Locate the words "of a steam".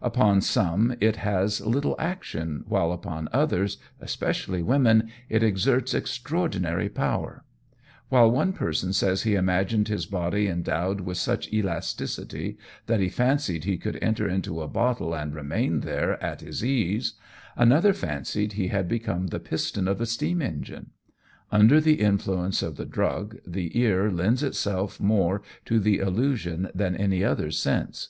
19.86-20.40